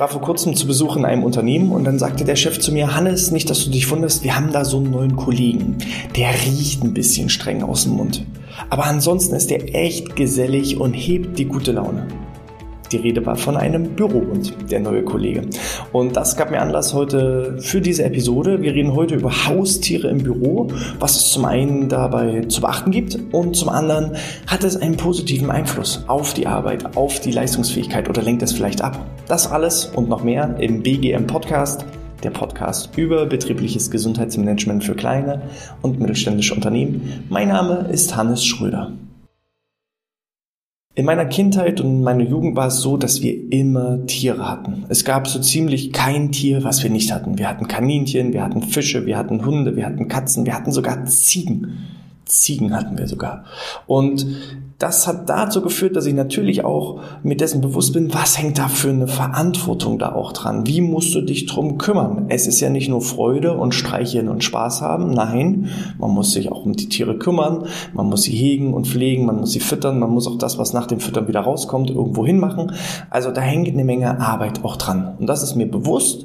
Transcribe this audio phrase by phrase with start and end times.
[0.00, 2.96] war vor kurzem zu Besuch in einem Unternehmen und dann sagte der Chef zu mir,
[2.96, 5.76] Hannes, nicht, dass du dich wunderst, wir haben da so einen neuen Kollegen.
[6.16, 8.24] Der riecht ein bisschen streng aus dem Mund.
[8.70, 12.08] Aber ansonsten ist der echt gesellig und hebt die gute Laune.
[12.92, 15.42] Die Rede war von einem Bürohund, der neue Kollege.
[15.92, 18.62] Und das gab mir Anlass heute für diese Episode.
[18.62, 23.18] Wir reden heute über Haustiere im Büro, was es zum einen dabei zu beachten gibt
[23.32, 24.16] und zum anderen
[24.46, 28.82] hat es einen positiven Einfluss auf die Arbeit, auf die Leistungsfähigkeit oder lenkt es vielleicht
[28.82, 28.98] ab.
[29.28, 31.84] Das alles und noch mehr im BGM Podcast
[32.22, 35.42] der Podcast über betriebliches Gesundheitsmanagement für kleine
[35.82, 37.24] und mittelständische Unternehmen.
[37.28, 38.92] Mein Name ist Hannes Schröder.
[40.96, 44.86] In meiner Kindheit und meiner Jugend war es so, dass wir immer Tiere hatten.
[44.88, 47.38] Es gab so ziemlich kein Tier, was wir nicht hatten.
[47.38, 51.04] Wir hatten Kaninchen, wir hatten Fische, wir hatten Hunde, wir hatten Katzen, wir hatten sogar
[51.04, 51.86] Ziegen.
[52.30, 53.44] Ziegen hatten wir sogar.
[53.86, 54.26] Und
[54.80, 58.68] das hat dazu geführt, dass ich natürlich auch mit dessen bewusst bin, was hängt da
[58.68, 60.66] für eine Verantwortung da auch dran?
[60.66, 62.26] Wie musst du dich drum kümmern?
[62.30, 65.10] Es ist ja nicht nur Freude und Streicheln und Spaß haben.
[65.10, 67.66] Nein, man muss sich auch um die Tiere kümmern.
[67.92, 69.26] Man muss sie hegen und pflegen.
[69.26, 69.98] Man muss sie füttern.
[69.98, 72.72] Man muss auch das, was nach dem Füttern wieder rauskommt, irgendwo hinmachen.
[73.10, 75.14] Also da hängt eine Menge Arbeit auch dran.
[75.18, 76.24] Und das ist mir bewusst.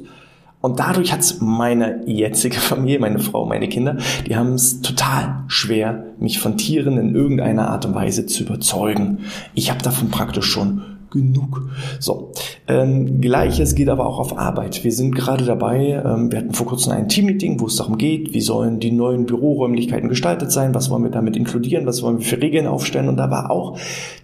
[0.60, 6.06] Und dadurch hat meine jetzige Familie, meine Frau, meine Kinder, die haben es total schwer,
[6.18, 9.18] mich von Tieren in irgendeiner Art und Weise zu überzeugen.
[9.54, 11.68] Ich habe davon praktisch schon genug.
[12.00, 12.32] So,
[12.68, 14.82] ähm, gleiches geht aber auch auf Arbeit.
[14.84, 18.34] Wir sind gerade dabei, ähm, wir hatten vor kurzem ein Teammeeting, wo es darum geht,
[18.34, 22.24] wie sollen die neuen Büroräumlichkeiten gestaltet sein, was wollen wir damit inkludieren, was wollen wir
[22.24, 23.78] für Regeln aufstellen und da war auch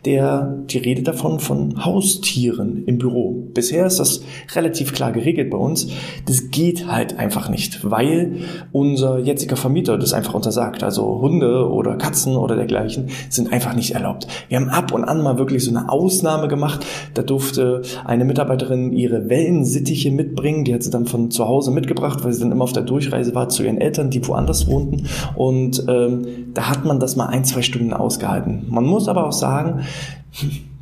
[0.04, 3.48] der, die Rede davon von Haustieren im Büro.
[3.54, 4.22] Bisher ist das
[4.54, 5.88] relativ klar geregelt bei uns.
[6.26, 8.38] Das geht halt einfach nicht, weil
[8.72, 10.82] unser jetziger Vermieter das einfach untersagt.
[10.82, 14.26] Also Hunde oder Katzen oder dergleichen sind einfach nicht erlaubt.
[14.48, 16.71] Wir haben ab und an mal wirklich so eine Ausnahme gemacht,
[17.14, 20.64] da durfte eine Mitarbeiterin ihre Wellensittiche mitbringen.
[20.64, 23.34] Die hat sie dann von zu Hause mitgebracht, weil sie dann immer auf der Durchreise
[23.34, 25.06] war zu ihren Eltern, die woanders wohnten.
[25.36, 28.66] Und ähm, da hat man das mal ein, zwei Stunden ausgehalten.
[28.68, 29.80] Man muss aber auch sagen,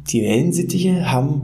[0.09, 1.42] die Wellensittiche haben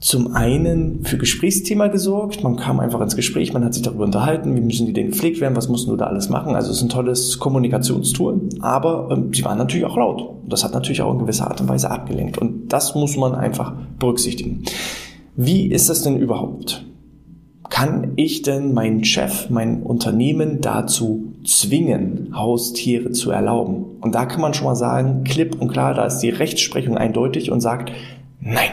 [0.00, 2.44] zum einen für Gesprächsthema gesorgt.
[2.44, 5.40] Man kam einfach ins Gespräch, man hat sich darüber unterhalten, wie müssen die denn gepflegt
[5.40, 6.54] werden, was mussten du da alles machen.
[6.54, 10.22] Also es ist ein tolles Kommunikationstool, aber ähm, sie waren natürlich auch laut.
[10.46, 12.38] Das hat natürlich auch in gewisser Art und Weise abgelenkt.
[12.38, 14.62] Und das muss man einfach berücksichtigen.
[15.34, 16.84] Wie ist das denn überhaupt?
[17.68, 23.84] Kann ich denn meinen Chef, mein Unternehmen dazu zwingen, Haustiere zu erlauben?
[24.00, 27.50] Und da kann man schon mal sagen, klipp und klar, da ist die Rechtsprechung eindeutig
[27.50, 27.92] und sagt,
[28.40, 28.70] nein.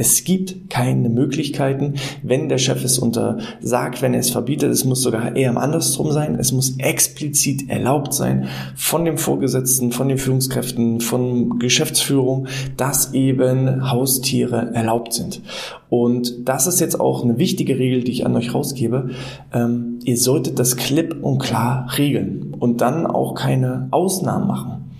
[0.00, 4.70] Es gibt keine Möglichkeiten, wenn der Chef es untersagt, wenn er es verbietet.
[4.70, 6.36] Es muss sogar eher andersrum sein.
[6.38, 13.90] Es muss explizit erlaubt sein von dem Vorgesetzten, von den Führungskräften, von Geschäftsführung, dass eben
[13.90, 15.42] Haustiere erlaubt sind.
[15.90, 19.10] Und das ist jetzt auch eine wichtige Regel, die ich an euch rausgebe.
[19.52, 24.92] Ähm, ihr solltet das klipp und klar regeln und dann auch keine Ausnahmen machen,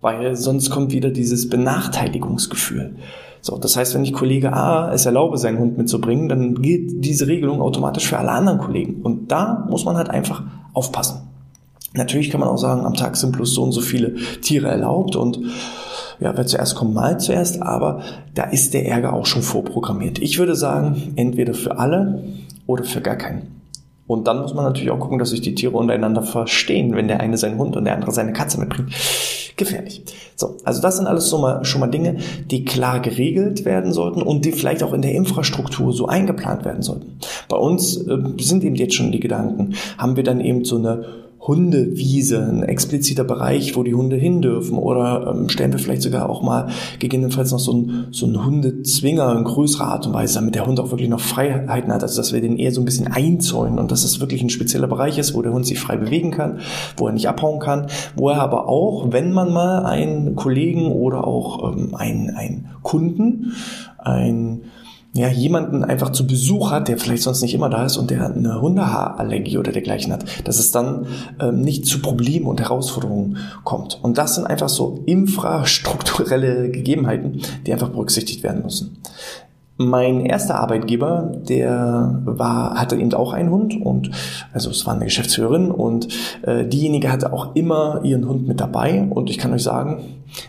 [0.00, 2.94] weil sonst kommt wieder dieses Benachteiligungsgefühl.
[3.46, 7.28] So, das heißt, wenn ich Kollege A es erlaube, seinen Hund mitzubringen, dann gilt diese
[7.28, 9.02] Regelung automatisch für alle anderen Kollegen.
[9.02, 10.42] Und da muss man halt einfach
[10.72, 11.28] aufpassen.
[11.94, 15.14] Natürlich kann man auch sagen, am Tag sind bloß so und so viele Tiere erlaubt
[15.14, 15.38] und
[16.18, 18.00] ja, wer zuerst kommt, mal zuerst, aber
[18.34, 20.18] da ist der Ärger auch schon vorprogrammiert.
[20.18, 22.24] Ich würde sagen, entweder für alle
[22.66, 23.62] oder für gar keinen.
[24.08, 27.20] Und dann muss man natürlich auch gucken, dass sich die Tiere untereinander verstehen, wenn der
[27.20, 28.90] eine seinen Hund und der andere seine Katze mitbringt.
[29.56, 30.02] Gefährlich.
[30.34, 32.18] So, also das sind alles so mal, schon mal Dinge,
[32.50, 36.82] die klar geregelt werden sollten und die vielleicht auch in der Infrastruktur so eingeplant werden
[36.82, 37.18] sollten.
[37.48, 41.25] Bei uns äh, sind eben jetzt schon die Gedanken, haben wir dann eben so eine
[41.46, 44.78] Hundewiese, ein expliziter Bereich, wo die Hunde hin dürfen.
[44.78, 46.68] Oder ähm, stellen wir vielleicht sogar auch mal
[46.98, 50.80] gegebenenfalls noch so einen, so einen Hundezwinger in größerer Art und Weise, damit der Hund
[50.80, 52.02] auch wirklich noch Freiheiten hat.
[52.02, 54.88] Also dass wir den eher so ein bisschen einzäunen und dass es wirklich ein spezieller
[54.88, 56.58] Bereich ist, wo der Hund sich frei bewegen kann,
[56.96, 57.86] wo er nicht abhauen kann,
[58.16, 63.52] wo er aber auch, wenn man mal einen Kollegen oder auch ähm, einen, einen Kunden,
[63.98, 64.62] ein
[65.12, 68.26] ja, jemanden einfach zu Besuch hat, der vielleicht sonst nicht immer da ist und der
[68.26, 71.06] eine Hundehaarallergie oder dergleichen hat, dass es dann
[71.40, 73.98] ähm, nicht zu Problemen und Herausforderungen kommt.
[74.02, 78.98] Und das sind einfach so infrastrukturelle Gegebenheiten, die einfach berücksichtigt werden müssen.
[79.78, 84.10] Mein erster Arbeitgeber, der war, hatte eben auch einen Hund und
[84.54, 86.08] also es war eine Geschäftsführerin und
[86.42, 90.00] äh, diejenige hatte auch immer ihren Hund mit dabei und ich kann euch sagen,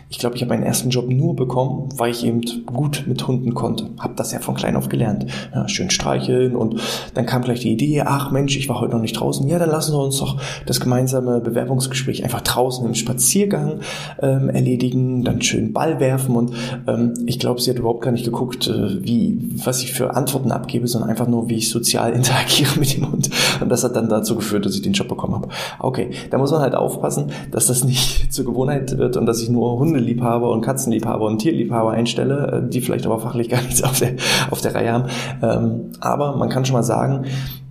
[0.08, 3.54] ich glaube, ich habe meinen ersten Job nur bekommen, weil ich eben gut mit Hunden
[3.54, 3.90] konnte.
[3.98, 5.26] Habe das ja von klein auf gelernt.
[5.54, 6.80] Ja, schön streicheln und
[7.14, 9.46] dann kam gleich die Idee, ach Mensch, ich war heute noch nicht draußen.
[9.48, 13.80] Ja, dann lassen wir uns doch das gemeinsame Bewerbungsgespräch einfach draußen im Spaziergang
[14.20, 16.52] ähm, erledigen, dann schön Ball werfen und
[16.86, 20.52] ähm, ich glaube, sie hat überhaupt gar nicht geguckt, äh, wie, was ich für Antworten
[20.52, 23.30] abgebe, sondern einfach nur, wie ich sozial interagiere mit dem Hund.
[23.60, 25.48] Und das hat dann dazu geführt, dass ich den Job bekommen habe.
[25.78, 29.48] Okay, da muss man halt aufpassen, dass das nicht zur Gewohnheit wird und dass ich
[29.48, 33.98] nur Hundeliebhaber und Katzenliebhaber und Tierliebhaber einstelle, äh, die vielleicht aber fachlich gar nichts auf
[33.98, 34.14] der,
[34.50, 35.04] auf der Reihe haben.
[35.42, 37.26] Ähm, aber man kann schon mal sagen,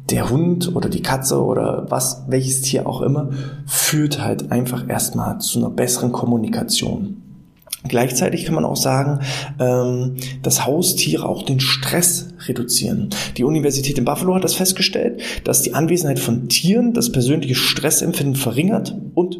[0.09, 3.29] der Hund oder die Katze oder was, welches Tier auch immer,
[3.65, 7.21] führt halt einfach erstmal zu einer besseren Kommunikation.
[7.87, 9.19] Gleichzeitig kann man auch sagen,
[9.59, 13.09] ähm, dass Haustiere auch den Stress reduzieren.
[13.37, 18.35] Die Universität in Buffalo hat das festgestellt, dass die Anwesenheit von Tieren das persönliche Stressempfinden
[18.35, 19.37] verringert und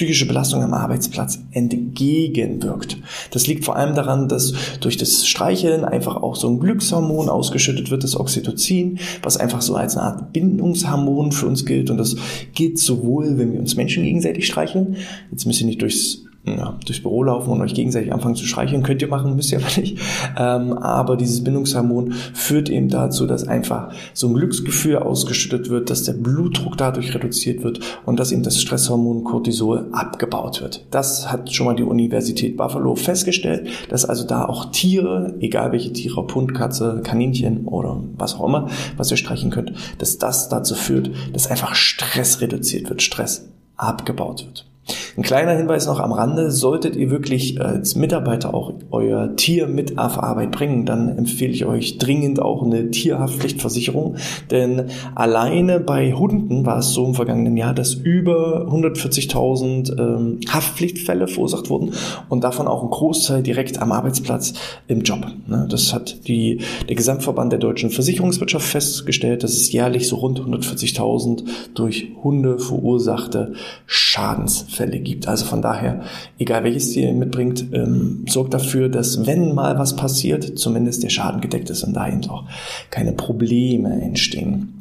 [0.00, 2.96] psychische Belastung am Arbeitsplatz entgegenwirkt.
[3.32, 7.90] Das liegt vor allem daran, dass durch das Streicheln einfach auch so ein Glückshormon ausgeschüttet
[7.90, 11.90] wird, das Oxytocin, was einfach so als eine Art Bindungshormon für uns gilt.
[11.90, 12.16] Und das
[12.54, 14.96] gilt sowohl, wenn wir uns Menschen gegenseitig streicheln.
[15.30, 18.82] Jetzt müssen wir nicht durchs ja, durchs Büro laufen und euch gegenseitig anfangen zu streicheln.
[18.82, 19.98] Könnt ihr machen, müsst ihr aber nicht.
[20.38, 26.04] Ähm, aber dieses Bindungshormon führt eben dazu, dass einfach so ein Glücksgefühl ausgeschüttet wird, dass
[26.04, 30.86] der Blutdruck dadurch reduziert wird und dass eben das Stresshormon Cortisol abgebaut wird.
[30.90, 35.92] Das hat schon mal die Universität Buffalo festgestellt, dass also da auch Tiere, egal welche
[35.92, 40.48] Tiere, ob Hund, Katze, Kaninchen oder was auch immer, was ihr streichen könnt, dass das
[40.48, 44.69] dazu führt, dass einfach Stress reduziert wird, Stress abgebaut wird.
[45.16, 49.98] Ein kleiner Hinweis noch am Rande, solltet ihr wirklich als Mitarbeiter auch euer Tier mit
[49.98, 54.16] auf Arbeit bringen, dann empfehle ich euch dringend auch eine Tierhaftpflichtversicherung,
[54.50, 61.28] denn alleine bei Hunden war es so im vergangenen Jahr, dass über 140.000 ähm, Haftpflichtfälle
[61.28, 61.92] verursacht wurden
[62.28, 64.54] und davon auch ein Großteil direkt am Arbeitsplatz
[64.86, 65.26] im Job.
[65.46, 65.66] Ne?
[65.70, 71.44] Das hat die, der Gesamtverband der deutschen Versicherungswirtschaft festgestellt, dass es jährlich so rund 140.000
[71.74, 73.54] durch Hunde verursachte
[73.86, 75.28] Schadensfälle Fälle gibt.
[75.28, 76.02] Also von daher,
[76.38, 81.10] egal welches Tier ihr mitbringt, ähm, sorgt dafür, dass wenn mal was passiert, zumindest der
[81.10, 82.44] Schaden gedeckt ist und dahin auch
[82.90, 84.80] keine Probleme entstehen.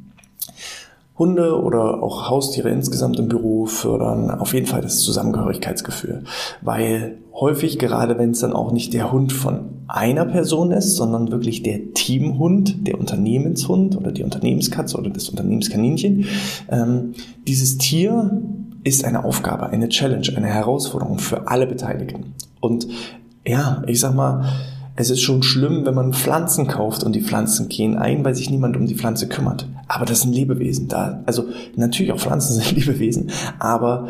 [1.19, 6.23] Hunde oder auch Haustiere insgesamt im Büro fördern auf jeden Fall das Zusammengehörigkeitsgefühl,
[6.61, 11.31] weil häufig, gerade wenn es dann auch nicht der Hund von einer Person ist, sondern
[11.31, 16.25] wirklich der Teamhund, der Unternehmenshund oder die Unternehmenskatze oder das Unternehmenskaninchen,
[16.69, 17.13] ähm,
[17.47, 18.41] dieses Tier
[18.83, 22.33] ist eine Aufgabe, eine Challenge, eine Herausforderung für alle Beteiligten.
[22.59, 22.87] Und
[23.45, 24.45] ja, ich sag mal,
[24.95, 28.49] es ist schon schlimm, wenn man Pflanzen kauft und die Pflanzen gehen ein, weil sich
[28.49, 29.65] niemand um die Pflanze kümmert.
[29.87, 31.23] Aber das sind Lebewesen da.
[31.25, 31.45] Also
[31.75, 34.09] natürlich auch Pflanzen sind Lebewesen, aber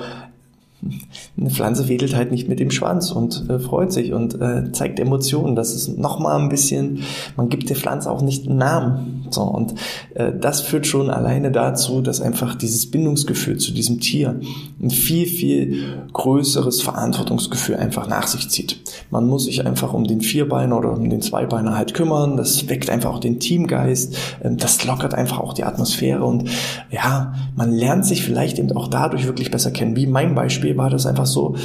[1.38, 5.00] eine Pflanze wedelt halt nicht mit dem Schwanz und äh, freut sich und äh, zeigt
[5.00, 5.56] Emotionen.
[5.56, 7.04] Das ist nochmal ein bisschen,
[7.36, 9.28] man gibt der Pflanze auch nicht einen Namen.
[9.30, 9.76] So, und
[10.16, 14.40] äh, das führt schon alleine dazu, dass einfach dieses Bindungsgefühl zu diesem Tier
[14.82, 18.80] ein viel, viel größeres Verantwortungsgefühl einfach nach sich zieht.
[19.12, 22.38] Man muss sich einfach um den Vierbeiner oder um den Zweibeiner halt kümmern.
[22.38, 24.16] Das weckt einfach auch den Teamgeist.
[24.44, 26.50] Ähm, das lockert einfach auch die Atmosphäre und
[26.90, 29.96] ja, man lernt sich vielleicht eben auch dadurch wirklich besser kennen.
[29.98, 31.56] Wie mein Beispiel Beispiel war das einfach so,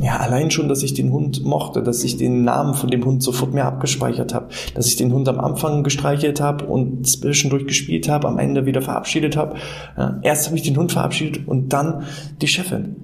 [0.00, 3.22] ja, allein schon, dass ich den Hund mochte, dass ich den Namen von dem Hund
[3.22, 8.08] sofort mir abgespeichert habe, dass ich den Hund am Anfang gestreichelt habe und zwischendurch gespielt
[8.08, 9.56] habe, am Ende wieder verabschiedet habe.
[9.96, 12.04] Ja, erst habe ich den Hund verabschiedet und dann
[12.40, 12.96] die Chefin.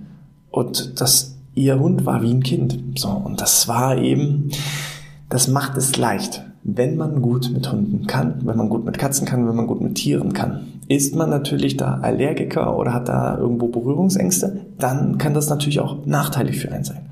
[0.51, 2.79] Und das, ihr Hund war wie ein Kind.
[2.97, 4.51] So, und das war eben,
[5.29, 9.27] das macht es leicht wenn man gut mit Hunden kann, wenn man gut mit Katzen
[9.27, 10.80] kann, wenn man gut mit Tieren kann.
[10.91, 16.05] Ist man natürlich da Allergiker oder hat da irgendwo Berührungsängste, dann kann das natürlich auch
[16.05, 17.11] nachteilig für einen sein.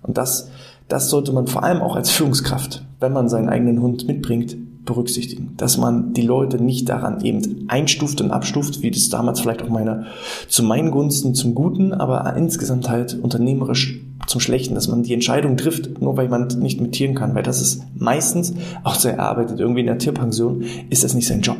[0.00, 0.48] Und das,
[0.86, 5.54] das sollte man vor allem auch als Führungskraft, wenn man seinen eigenen Hund mitbringt, berücksichtigen,
[5.56, 9.70] dass man die Leute nicht daran eben einstuft und abstuft, wie das damals vielleicht auch
[9.70, 10.06] meine,
[10.46, 15.56] zu meinen Gunsten zum Guten, aber insgesamt halt unternehmerisch zum Schlechten, dass man die Entscheidung
[15.56, 18.54] trifft, nur weil man nicht mit Tieren kann, weil das ist meistens,
[18.84, 21.58] auch so er arbeitet irgendwie in der Tierpension, ist das nicht sein Job.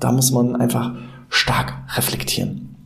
[0.00, 0.92] Da muss man einfach
[1.28, 2.76] stark reflektieren.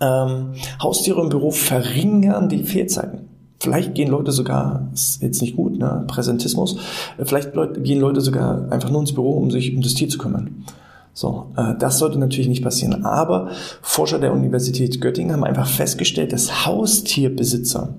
[0.00, 3.28] Ähm, Haustiere im Büro verringern die Fehlzeiten.
[3.58, 6.78] Vielleicht gehen Leute sogar, ist jetzt nicht gut, ne, Präsentismus,
[7.22, 10.64] vielleicht gehen Leute sogar einfach nur ins Büro, um sich um das Tier zu kümmern.
[11.12, 13.04] So, äh, das sollte natürlich nicht passieren.
[13.04, 13.50] Aber
[13.82, 17.94] Forscher der Universität Göttingen haben einfach festgestellt, dass Haustierbesitzer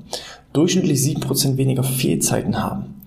[0.54, 3.01] durchschnittlich sieben Prozent weniger Fehlzeiten haben.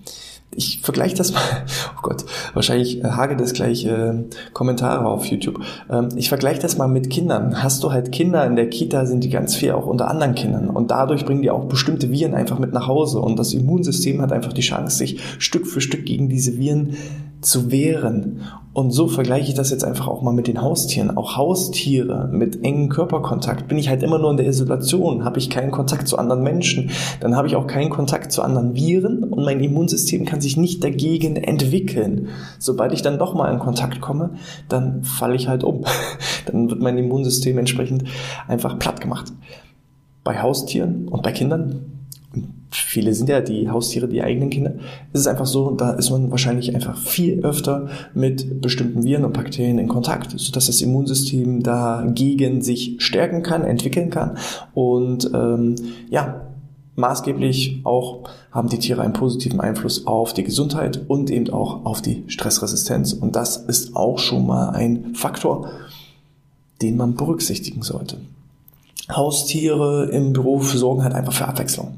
[0.55, 1.41] Ich vergleiche das mal,
[1.97, 5.61] oh Gott, wahrscheinlich äh, hage das gleich äh, Kommentare auf YouTube.
[5.89, 7.61] Ähm, ich vergleiche das mal mit Kindern.
[7.61, 10.69] Hast du halt Kinder in der Kita, sind die ganz viel auch unter anderen Kindern
[10.69, 14.31] und dadurch bringen die auch bestimmte Viren einfach mit nach Hause und das Immunsystem hat
[14.31, 16.95] einfach die Chance, sich Stück für Stück gegen diese Viren
[17.41, 18.41] zu wehren.
[18.73, 21.15] Und so vergleiche ich das jetzt einfach auch mal mit den Haustieren.
[21.15, 23.69] Auch Haustiere mit engem Körperkontakt.
[23.69, 26.89] Bin ich halt immer nur in der Isolation, habe ich keinen Kontakt zu anderen Menschen,
[27.21, 30.83] dann habe ich auch keinen Kontakt zu anderen Viren und mein Immunsystem kann sich nicht
[30.83, 32.27] dagegen entwickeln.
[32.59, 34.31] Sobald ich dann doch mal in Kontakt komme,
[34.67, 35.85] dann falle ich halt um.
[36.45, 38.03] Dann wird mein Immunsystem entsprechend
[38.47, 39.33] einfach platt gemacht.
[40.23, 42.04] Bei Haustieren und bei Kindern
[42.75, 44.73] viele sind ja die Haustiere, die eigenen Kinder,
[45.13, 49.33] ist es einfach so, da ist man wahrscheinlich einfach viel öfter mit bestimmten Viren und
[49.33, 54.37] Bakterien in Kontakt, sodass das Immunsystem dagegen sich stärken kann, entwickeln kann.
[54.73, 55.75] Und ähm,
[56.09, 56.41] ja,
[56.95, 62.01] maßgeblich auch haben die Tiere einen positiven Einfluss auf die Gesundheit und eben auch auf
[62.01, 63.13] die Stressresistenz.
[63.13, 65.69] Und das ist auch schon mal ein Faktor,
[66.81, 68.17] den man berücksichtigen sollte.
[69.11, 71.95] Haustiere im Beruf sorgen halt einfach für Abwechslung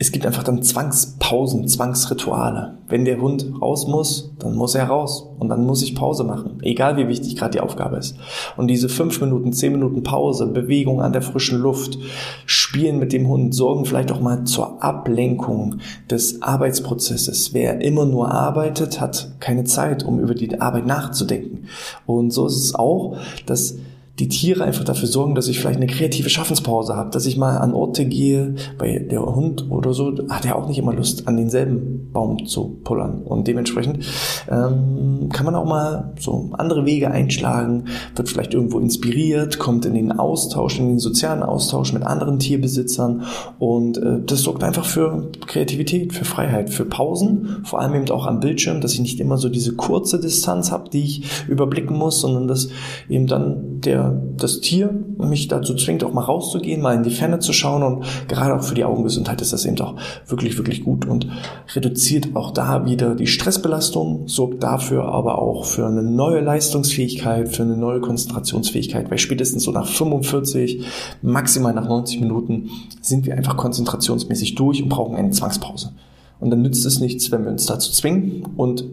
[0.00, 2.78] es gibt einfach dann Zwangspausen, Zwangsrituale.
[2.86, 6.60] Wenn der Hund raus muss, dann muss er raus und dann muss ich Pause machen,
[6.62, 8.16] egal wie wichtig gerade die Aufgabe ist.
[8.56, 11.98] Und diese fünf Minuten, zehn Minuten Pause, Bewegung an der frischen Luft,
[12.46, 15.78] Spielen mit dem Hund sorgen vielleicht auch mal zur Ablenkung
[16.08, 17.52] des Arbeitsprozesses.
[17.52, 21.66] Wer immer nur arbeitet, hat keine Zeit, um über die Arbeit nachzudenken.
[22.06, 23.76] Und so ist es auch, dass
[24.18, 27.58] die Tiere einfach dafür sorgen, dass ich vielleicht eine kreative Schaffenspause habe, dass ich mal
[27.58, 31.36] an Orte gehe, bei der Hund oder so hat er auch nicht immer Lust, an
[31.36, 33.22] denselben Baum zu pullern.
[33.22, 34.04] Und dementsprechend
[34.50, 37.84] ähm, kann man auch mal so andere Wege einschlagen,
[38.16, 43.22] wird vielleicht irgendwo inspiriert, kommt in den Austausch, in den sozialen Austausch mit anderen Tierbesitzern
[43.58, 48.26] und äh, das sorgt einfach für Kreativität, für Freiheit, für Pausen, vor allem eben auch
[48.26, 52.20] am Bildschirm, dass ich nicht immer so diese kurze Distanz habe, die ich überblicken muss,
[52.20, 52.68] sondern dass
[53.08, 57.38] eben dann der das Tier mich dazu zwingt, auch mal rauszugehen, mal in die Ferne
[57.38, 61.06] zu schauen und gerade auch für die Augengesundheit ist das eben auch wirklich, wirklich gut
[61.06, 61.28] und
[61.74, 67.62] reduziert auch da wieder die Stressbelastung, sorgt dafür aber auch für eine neue Leistungsfähigkeit, für
[67.62, 70.84] eine neue Konzentrationsfähigkeit, weil spätestens so nach 45,
[71.22, 72.70] maximal nach 90 Minuten
[73.00, 75.92] sind wir einfach konzentrationsmäßig durch und brauchen eine Zwangspause.
[76.40, 78.84] Und dann nützt es nichts, wenn wir uns dazu zwingen und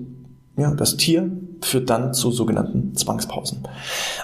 [0.58, 1.30] ja, das Tier
[1.62, 3.60] führt dann zu sogenannten Zwangspausen.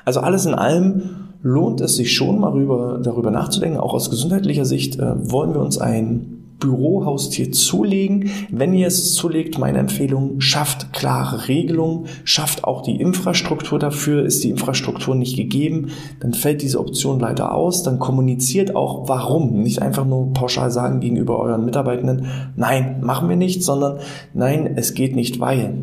[0.05, 3.79] Also alles in allem lohnt es sich schon mal rüber, darüber nachzudenken.
[3.79, 8.29] Auch aus gesundheitlicher Sicht äh, wollen wir uns ein Bürohaustier zulegen.
[8.49, 14.23] Wenn ihr es zulegt, meine Empfehlung, schafft klare Regelungen, schafft auch die Infrastruktur dafür.
[14.23, 15.87] Ist die Infrastruktur nicht gegeben,
[16.21, 17.83] dann fällt diese Option leider aus.
[17.83, 19.61] Dann kommuniziert auch warum.
[19.63, 23.97] Nicht einfach nur pauschal sagen gegenüber euren Mitarbeitenden, nein, machen wir nicht, sondern
[24.33, 25.73] nein, es geht nicht, weil.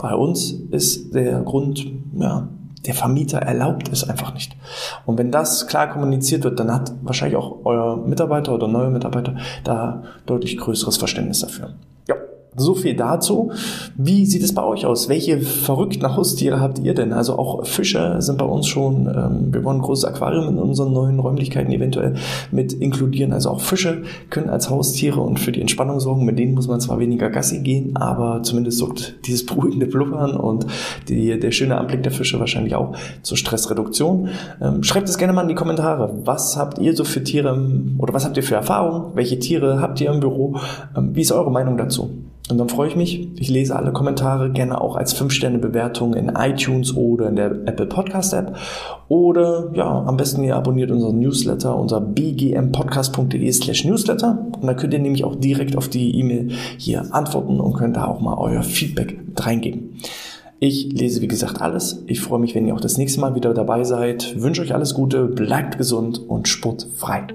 [0.00, 2.48] Bei uns ist der Grund, ja,
[2.86, 4.56] der Vermieter erlaubt es einfach nicht.
[5.04, 9.36] Und wenn das klar kommuniziert wird, dann hat wahrscheinlich auch euer Mitarbeiter oder neue Mitarbeiter
[9.64, 11.74] da deutlich größeres Verständnis dafür.
[12.56, 13.52] So viel dazu.
[13.96, 15.08] Wie sieht es bei euch aus?
[15.08, 17.12] Welche verrückten Haustiere habt ihr denn?
[17.12, 20.92] Also auch Fische sind bei uns schon, ähm, wir wollen ein großes Aquarium in unseren
[20.92, 22.14] neuen Räumlichkeiten eventuell
[22.50, 23.32] mit inkludieren.
[23.32, 26.24] Also auch Fische können als Haustiere und für die Entspannung sorgen.
[26.24, 30.66] Mit denen muss man zwar weniger Gassi gehen, aber zumindest sorgt dieses beruhigende Blubbern und
[31.08, 34.28] die, der schöne Anblick der Fische wahrscheinlich auch zur Stressreduktion.
[34.60, 36.18] Ähm, schreibt es gerne mal in die Kommentare.
[36.24, 37.50] Was habt ihr so für Tiere
[37.98, 39.12] oder was habt ihr für Erfahrungen?
[39.14, 40.56] Welche Tiere habt ihr im Büro?
[40.96, 42.10] Ähm, wie ist eure Meinung dazu?
[42.50, 43.28] Und dann freue ich mich.
[43.36, 48.32] Ich lese alle Kommentare gerne auch als 5-Sterne-Bewertung in iTunes oder in der Apple Podcast
[48.32, 48.56] App.
[49.08, 54.46] Oder ja, am besten ihr abonniert unseren Newsletter unter bgmpodcast.de slash newsletter.
[54.60, 58.06] Und da könnt ihr nämlich auch direkt auf die E-Mail hier antworten und könnt da
[58.06, 59.96] auch mal euer Feedback reingeben.
[60.62, 62.02] Ich lese wie gesagt alles.
[62.06, 64.34] Ich freue mich, wenn ihr auch das nächste Mal wieder dabei seid.
[64.42, 67.26] wünsche euch alles Gute, bleibt gesund und sportfrei.